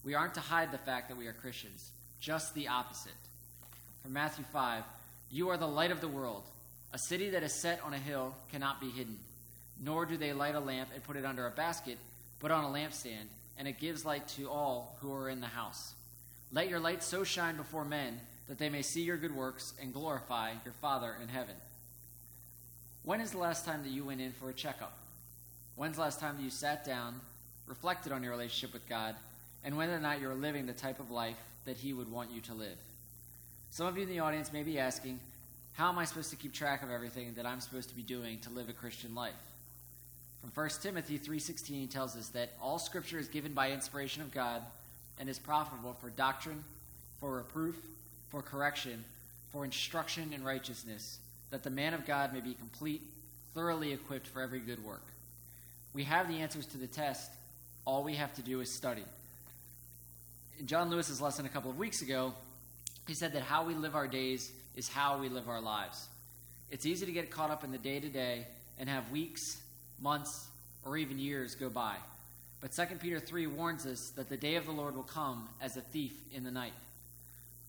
We 0.05 0.15
aren't 0.15 0.35
to 0.35 0.41
hide 0.41 0.73
the 0.73 0.79
fact 0.79 1.09
that 1.09 1.19
we 1.19 1.27
are 1.27 1.33
Christians, 1.33 1.91
just 2.21 2.55
the 2.55 2.69
opposite. 2.69 3.13
From 4.05 4.13
Matthew 4.13 4.45
5, 4.53 4.85
You 5.31 5.49
are 5.49 5.57
the 5.57 5.67
light 5.67 5.91
of 5.91 6.03
the 6.03 6.09
world. 6.09 6.43
A 6.93 6.99
city 6.99 7.31
that 7.31 7.43
is 7.43 7.55
set 7.55 7.81
on 7.83 7.95
a 7.95 7.99
hill 7.99 8.35
cannot 8.53 8.79
be 8.79 8.91
hidden. 8.91 9.19
Nor 9.83 10.05
do 10.05 10.19
they 10.19 10.35
light 10.35 10.55
a 10.55 10.61
lamp 10.61 10.91
and 10.93 11.03
put 11.03 11.17
it 11.17 11.25
under 11.25 11.47
a 11.47 11.51
basket, 11.51 11.97
but 12.39 12.51
on 12.51 12.65
a 12.65 12.69
lampstand, 12.69 13.29
and 13.57 13.67
it 13.67 13.81
gives 13.81 14.05
light 14.05 14.29
to 14.29 14.51
all 14.51 14.99
who 15.01 15.11
are 15.15 15.31
in 15.31 15.41
the 15.41 15.47
house. 15.47 15.95
Let 16.53 16.69
your 16.69 16.81
light 16.81 17.03
so 17.03 17.25
shine 17.25 17.57
before 17.57 17.87
men 17.87 18.21
that 18.47 18.59
they 18.59 18.69
may 18.69 18.83
see 18.83 19.01
your 19.01 19.17
good 19.17 19.35
works 19.35 19.73
and 19.81 19.95
glorify 19.95 20.53
your 20.67 20.75
Father 20.83 21.17
in 21.23 21.29
heaven. 21.29 21.55
When 23.05 23.23
is 23.23 23.31
the 23.31 23.39
last 23.39 23.65
time 23.65 23.85
that 23.85 23.91
you 23.91 24.05
went 24.05 24.21
in 24.21 24.33
for 24.33 24.51
a 24.51 24.55
checkup? 24.55 24.99
When's 25.77 25.97
the 25.97 26.03
last 26.03 26.21
time 26.21 26.37
that 26.37 26.43
you 26.43 26.51
sat 26.51 26.85
down, 26.85 27.23
reflected 27.67 28.13
on 28.13 28.23
your 28.23 28.33
relationship 28.33 28.75
with 28.75 28.87
God, 28.87 29.15
and 29.65 29.79
whether 29.79 29.97
or 29.97 30.01
not 30.01 30.21
you're 30.21 30.35
living 30.35 30.67
the 30.67 30.75
type 30.75 31.01
of 31.01 31.11
life 31.11 31.39
that 31.65 31.79
He 31.79 31.95
would 31.95 32.13
want 32.13 32.31
you 32.31 32.43
to 32.43 32.53
live? 32.53 32.77
Some 33.75 33.89
of 33.89 33.97
you 33.97 34.05
in 34.05 34.09
the 34.09 34.21
audience 34.21 34.53
may 34.53 34.63
be 34.63 34.79
asking, 34.79 35.19
how 35.73 35.89
am 35.89 35.99
I 35.99 36.05
supposed 36.05 36.31
to 36.31 36.37
keep 36.37 36.53
track 36.53 36.85
of 36.85 36.93
everything 36.93 37.35
that 37.35 37.45
I'm 37.45 37.59
supposed 37.59 37.89
to 37.89 37.97
be 37.97 38.03
doing 38.03 38.39
to 38.43 38.51
live 38.51 38.69
a 38.69 38.73
Christian 38.73 39.17
life? 39.17 39.35
From 40.41 40.53
1 40.53 40.81
Timothy 40.81 41.19
3:16 41.19 41.89
tells 41.89 42.15
us 42.15 42.29
that 42.29 42.53
all 42.63 42.79
scripture 42.79 43.19
is 43.19 43.27
given 43.27 43.53
by 43.53 43.73
inspiration 43.73 44.23
of 44.23 44.31
God 44.31 44.63
and 45.19 45.29
is 45.29 45.41
profitable 45.41 45.93
for 45.95 46.09
doctrine, 46.11 46.63
for 47.19 47.35
reproof, 47.39 47.75
for 48.31 48.43
correction, 48.43 49.05
for 49.51 49.65
instruction 49.65 50.33
in 50.33 50.45
righteousness, 50.45 51.19
that 51.51 51.65
the 51.65 51.71
man 51.71 51.95
of 51.95 52.07
God 52.07 52.33
may 52.33 52.41
be 52.41 52.55
complete, 52.55 53.03
thoroughly 53.55 53.93
equipped 53.93 54.29
for 54.29 54.41
every 54.41 54.61
good 54.61 54.85
work. 54.85 55.03
We 55.93 56.05
have 56.05 56.29
the 56.29 56.43
answers 56.43 56.67
to 56.67 56.79
the 56.79 56.87
test. 56.87 57.29
All 57.85 58.05
we 58.05 58.15
have 58.15 58.35
to 58.35 58.43
do 58.43 58.61
is 58.61 58.73
study. 58.73 59.05
In 60.61 60.69
John 60.69 60.91
Lewis's 60.91 61.21
lesson 61.21 61.45
a 61.45 61.49
couple 61.49 61.73
of 61.73 61.77
weeks 61.77 62.03
ago, 62.03 62.35
he 63.07 63.15
said 63.15 63.33
that 63.35 63.43
how 63.43 63.65
we 63.65 63.75
live 63.75 63.95
our 63.95 64.09
days 64.09 64.53
is 64.77 64.89
how 64.89 65.19
we 65.19 65.29
live 65.29 65.49
our 65.49 65.61
lives. 65.61 66.09
It's 66.71 66.87
easy 66.87 67.07
to 67.07 67.13
get 67.13 67.31
caught 67.31 67.51
up 67.51 67.65
in 67.65 67.71
the 67.71 67.79
day 67.79 68.01
to 68.01 68.09
day 68.09 68.47
and 68.79 68.89
have 68.89 69.11
weeks, 69.11 69.61
months, 70.01 70.47
or 70.85 70.97
even 70.97 71.19
years 71.19 71.55
go 71.55 71.69
by. 71.69 71.97
But 72.61 72.73
2 72.73 72.97
Peter 72.97 73.21
3 73.21 73.47
warns 73.47 73.85
us 73.87 74.11
that 74.17 74.29
the 74.29 74.37
day 74.37 74.57
of 74.57 74.67
the 74.67 74.73
Lord 74.73 74.97
will 74.97 75.03
come 75.03 75.49
as 75.61 75.77
a 75.77 75.83
thief 75.83 76.15
in 76.33 76.45
the 76.45 76.51
night. 76.51 76.73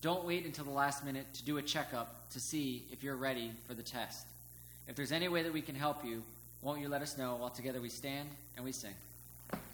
Don't 0.00 0.24
wait 0.24 0.46
until 0.46 0.64
the 0.64 0.70
last 0.70 1.04
minute 1.04 1.26
to 1.34 1.44
do 1.44 1.58
a 1.58 1.62
checkup 1.62 2.30
to 2.30 2.40
see 2.40 2.84
if 2.90 3.02
you're 3.02 3.16
ready 3.16 3.52
for 3.66 3.74
the 3.74 3.82
test. 3.82 4.26
If 4.88 4.96
there's 4.96 5.12
any 5.12 5.28
way 5.28 5.42
that 5.42 5.52
we 5.52 5.62
can 5.62 5.74
help 5.74 6.04
you, 6.04 6.22
won't 6.62 6.80
you 6.80 6.88
let 6.88 7.02
us 7.02 7.18
know 7.18 7.36
while 7.36 7.50
together 7.50 7.80
we 7.80 7.88
stand 7.88 8.28
and 8.56 8.64
we 8.64 8.72
sing? 8.72 8.94